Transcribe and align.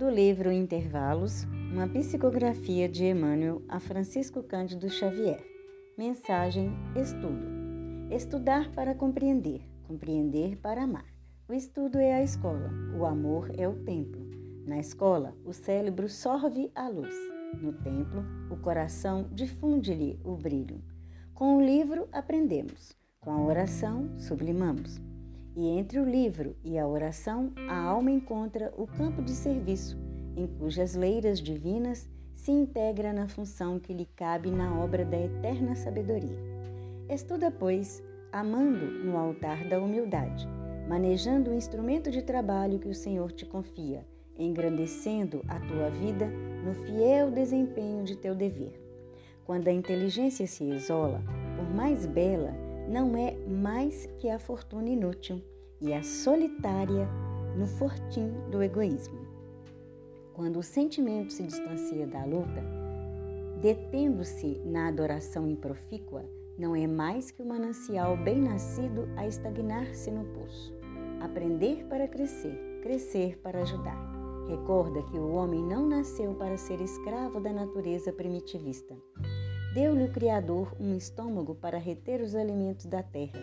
do 0.00 0.08
livro 0.08 0.50
Intervalos, 0.50 1.44
uma 1.70 1.86
psicografia 1.86 2.88
de 2.88 3.04
Emmanuel 3.04 3.60
a 3.68 3.78
Francisco 3.78 4.42
Cândido 4.42 4.88
Xavier. 4.88 5.44
Mensagem: 5.94 6.72
Estudo. 6.96 7.44
Estudar 8.10 8.72
para 8.72 8.94
compreender, 8.94 9.60
compreender 9.86 10.56
para 10.56 10.84
amar. 10.84 11.04
O 11.46 11.52
estudo 11.52 11.98
é 11.98 12.14
a 12.14 12.22
escola, 12.22 12.70
o 12.98 13.04
amor 13.04 13.50
é 13.58 13.68
o 13.68 13.74
templo. 13.84 14.26
Na 14.66 14.78
escola, 14.78 15.36
o 15.44 15.52
cérebro 15.52 16.08
sorve 16.08 16.72
a 16.74 16.88
luz. 16.88 17.14
No 17.60 17.74
templo, 17.74 18.24
o 18.50 18.56
coração 18.56 19.28
difunde-lhe 19.30 20.18
o 20.24 20.34
brilho. 20.34 20.82
Com 21.34 21.58
o 21.58 21.60
livro, 21.60 22.08
aprendemos. 22.10 22.96
Com 23.20 23.32
a 23.32 23.44
oração, 23.44 24.18
sublimamos. 24.18 24.98
E 25.56 25.66
entre 25.66 25.98
o 25.98 26.04
livro 26.04 26.56
e 26.62 26.78
a 26.78 26.86
oração, 26.86 27.52
a 27.68 27.76
alma 27.76 28.10
encontra 28.10 28.72
o 28.76 28.86
campo 28.86 29.20
de 29.20 29.32
serviço, 29.32 29.98
em 30.36 30.46
cujas 30.46 30.94
leiras 30.94 31.40
divinas 31.40 32.08
se 32.34 32.50
integra 32.50 33.12
na 33.12 33.28
função 33.28 33.78
que 33.78 33.92
lhe 33.92 34.06
cabe 34.16 34.50
na 34.50 34.78
obra 34.78 35.04
da 35.04 35.18
eterna 35.18 35.74
sabedoria. 35.74 36.38
Estuda, 37.08 37.50
pois, 37.50 38.02
amando 38.32 38.86
no 39.04 39.18
altar 39.18 39.68
da 39.68 39.80
humildade, 39.80 40.48
manejando 40.88 41.50
o 41.50 41.54
instrumento 41.54 42.10
de 42.10 42.22
trabalho 42.22 42.78
que 42.78 42.88
o 42.88 42.94
Senhor 42.94 43.32
te 43.32 43.44
confia, 43.44 44.06
engrandecendo 44.38 45.42
a 45.48 45.58
tua 45.60 45.90
vida 45.90 46.26
no 46.64 46.72
fiel 46.72 47.30
desempenho 47.30 48.04
de 48.04 48.16
teu 48.16 48.34
dever. 48.34 48.80
Quando 49.44 49.68
a 49.68 49.72
inteligência 49.72 50.46
se 50.46 50.64
isola, 50.64 51.22
por 51.56 51.68
mais 51.74 52.06
bela, 52.06 52.54
não 52.90 53.16
é 53.16 53.36
mais 53.46 54.06
que 54.18 54.28
a 54.28 54.40
fortuna 54.40 54.88
inútil 54.88 55.40
e 55.80 55.94
a 55.94 56.02
solitária 56.02 57.08
no 57.56 57.64
fortim 57.64 58.32
do 58.50 58.60
egoísmo. 58.60 59.20
Quando 60.34 60.58
o 60.58 60.62
sentimento 60.62 61.32
se 61.32 61.44
distancia 61.44 62.04
da 62.04 62.24
luta, 62.24 62.64
detendo-se 63.62 64.60
na 64.64 64.88
adoração 64.88 65.48
improfícua, 65.48 66.24
não 66.58 66.74
é 66.74 66.84
mais 66.88 67.30
que 67.30 67.40
o 67.40 67.46
manancial 67.46 68.16
bem 68.16 68.40
nascido 68.40 69.08
a 69.16 69.24
estagnar-se 69.24 70.10
no 70.10 70.24
poço. 70.24 70.74
Aprender 71.20 71.86
para 71.86 72.08
crescer, 72.08 72.80
crescer 72.82 73.38
para 73.38 73.62
ajudar. 73.62 74.10
Recorda 74.48 75.00
que 75.04 75.16
o 75.16 75.30
homem 75.30 75.62
não 75.62 75.86
nasceu 75.86 76.34
para 76.34 76.56
ser 76.56 76.80
escravo 76.80 77.38
da 77.38 77.52
natureza 77.52 78.12
primitivista. 78.12 78.96
Deu-lhe 79.72 80.04
o 80.04 80.10
Criador 80.10 80.74
um 80.80 80.96
estômago 80.96 81.54
para 81.54 81.78
reter 81.78 82.20
os 82.20 82.34
alimentos 82.34 82.86
da 82.86 83.04
terra 83.04 83.38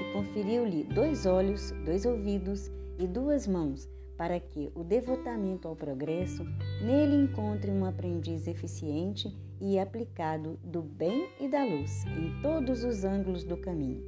e 0.00 0.12
conferiu-lhe 0.12 0.84
dois 0.84 1.26
olhos, 1.26 1.72
dois 1.84 2.06
ouvidos 2.06 2.70
e 2.98 3.06
duas 3.06 3.48
mãos 3.48 3.88
para 4.16 4.38
que 4.38 4.70
o 4.76 4.84
devotamento 4.84 5.66
ao 5.66 5.74
progresso 5.74 6.44
nele 6.80 7.16
encontre 7.16 7.72
um 7.72 7.84
aprendiz 7.84 8.46
eficiente 8.46 9.36
e 9.60 9.76
aplicado 9.76 10.56
do 10.62 10.82
bem 10.82 11.28
e 11.40 11.48
da 11.48 11.64
luz 11.64 12.04
em 12.06 12.40
todos 12.40 12.84
os 12.84 13.02
ângulos 13.02 13.42
do 13.42 13.56
caminho. 13.56 14.04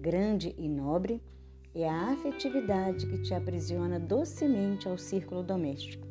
Grande 0.00 0.52
e 0.58 0.68
nobre 0.68 1.22
é 1.72 1.88
a 1.88 2.10
afetividade 2.10 3.06
que 3.06 3.22
te 3.22 3.32
aprisiona 3.32 4.00
docemente 4.00 4.88
ao 4.88 4.98
círculo 4.98 5.44
doméstico, 5.44 6.06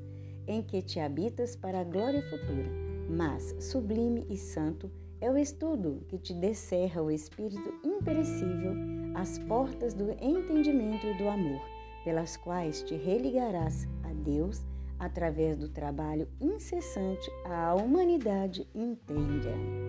em 0.48 0.62
que 0.62 0.82
te 0.82 1.02
habitas 1.02 1.58
para 1.58 1.82
a 1.82 1.84
glória 1.84 2.22
futura, 2.30 2.93
mas 3.16 3.56
sublime 3.60 4.26
e 4.30 4.38
santo 4.38 4.92
é 5.22 5.30
o 5.30 5.38
estudo 5.38 6.04
que 6.08 6.18
te 6.18 6.34
descerra 6.34 7.02
o 7.02 7.12
espírito 7.12 7.74
imperecível 7.84 8.74
às 9.16 9.40
portas 9.40 9.94
do 9.94 10.12
entendimento 10.22 11.06
e 11.06 11.18
do 11.18 11.30
amor 11.30 11.62
pelas 12.04 12.36
quais 12.36 12.82
te 12.82 12.96
religarás 12.96 13.88
a 14.04 14.12
Deus 14.14 14.66
através 15.00 15.58
do 15.58 15.70
trabalho 15.70 16.28
incessante 16.42 17.32
à 17.46 17.74
humanidade 17.76 18.68
inteira. 18.74 19.83